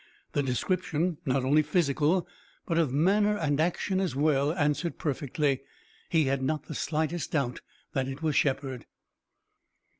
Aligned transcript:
The 0.31 0.41
description, 0.41 1.19
not 1.27 1.45
only 1.45 1.61
physical, 1.61 2.27
but 2.65 2.79
of 2.79 2.91
manner 2.91 3.37
and 3.37 3.59
action 3.61 3.99
as 3.99 4.15
well, 4.15 4.51
answered 4.53 4.97
perfectly. 4.97 5.61
He 6.09 6.23
had 6.23 6.41
not 6.41 6.63
the 6.63 6.73
slightest 6.73 7.33
doubt 7.33 7.61
that 7.93 8.07
it 8.07 8.23
was 8.23 8.35
Shepard. 8.35 8.87